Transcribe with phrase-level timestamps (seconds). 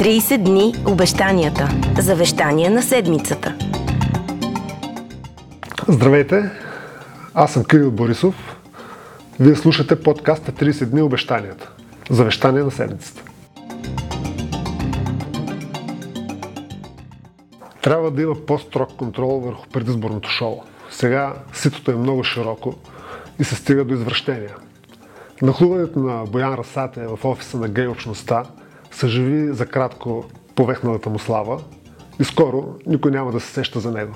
[0.00, 1.68] 30 дни обещанията.
[1.98, 3.54] Завещание на седмицата.
[5.88, 6.50] Здравейте!
[7.34, 8.56] Аз съм Кирил Борисов.
[9.40, 11.70] Вие слушате подкаста 30 дни обещанията.
[12.10, 13.22] Завещание на седмицата.
[17.82, 20.62] Трябва да има по-строг контрол върху предизборното шоу.
[20.90, 22.74] Сега ситото е много широко
[23.38, 24.54] и се стига до извращения.
[25.42, 28.44] Нахлуването на Боян Расате в офиса на гей общността
[29.00, 30.24] съживи за кратко
[30.54, 31.60] повехналата му слава
[32.20, 34.14] и скоро никой няма да се сеща за него.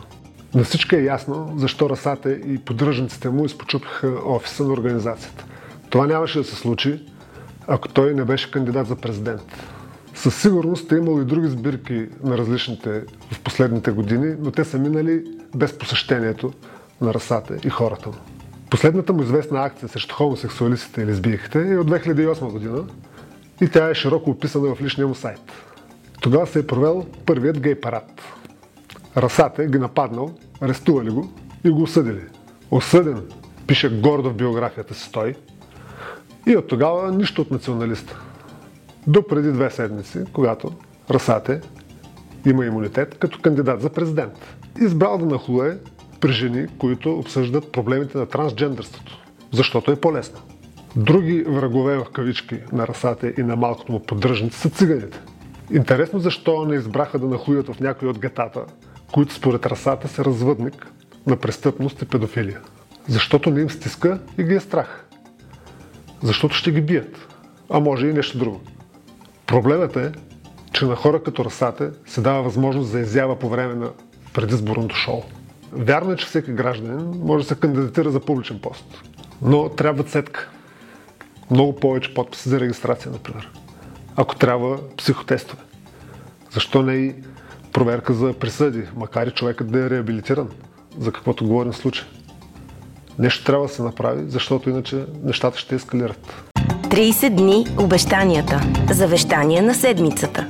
[0.55, 5.45] На всички е ясно защо Расате и поддръжниците му изпочупиха офиса на организацията.
[5.91, 7.03] Това нямаше да се случи,
[7.67, 9.43] ако той не беше кандидат за президент.
[10.15, 14.79] Със сигурност е имало и други сбирки на различните в последните години, но те са
[14.79, 16.53] минали без посещението
[17.01, 18.15] на Расате и хората му.
[18.71, 22.85] Последната му известна акция срещу хомосексуалистите и лесбийките е от 2008 година
[23.61, 25.41] и тя е широко описана в личния му сайт.
[26.21, 28.23] Тогава се е провел първият гей парад.
[29.17, 31.33] Расате ги нападнал, арестували го
[31.65, 32.23] и го осъдили.
[32.71, 33.23] Осъден,
[33.67, 35.35] пише гордо в биографията си той.
[36.47, 38.21] И от тогава нищо от националиста.
[39.07, 40.73] До преди две седмици, когато
[41.11, 41.61] Расате
[42.47, 44.57] има имунитет като кандидат за президент.
[44.81, 45.79] Избрал да нахлуе
[46.21, 49.19] при жени, които обсъждат проблемите на трансджендърството,
[49.53, 50.41] защото е по-лесно.
[50.97, 55.21] Други врагове в кавички на расате и на малкото му поддръжници са циганите.
[55.73, 58.65] Интересно защо не избраха да нахуят в някои от гетата,
[59.13, 60.87] които според расата са развъдник
[61.27, 62.61] на престъпност и педофилия.
[63.09, 65.07] Защото не им стиска и ги е страх.
[66.23, 67.29] Защото ще ги бият.
[67.71, 68.61] А може и нещо друго.
[69.47, 70.13] Проблемът е,
[70.73, 73.91] че на хора като расате се дава възможност за изява по време на
[74.35, 75.23] предизборното шоу.
[75.73, 79.03] Вярно е, че всеки гражданин може да се кандидатира за публичен пост.
[79.43, 80.51] Но трябва цетка.
[81.51, 83.51] Много повече подписи за регистрация, например.
[84.17, 85.63] Ако трябва психотестове.
[86.51, 87.15] Защо не и
[87.73, 90.49] проверка за присъди, макар и човекът да е реабилитиран,
[90.99, 92.07] за каквото говорим в случай.
[93.19, 96.45] Нещо трябва да се направи, защото иначе нещата ще ескалират.
[96.83, 98.61] 30 дни обещанията.
[98.91, 100.47] Завещание на седмицата.